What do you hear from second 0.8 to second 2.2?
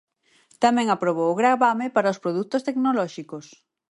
aprobou o gravame para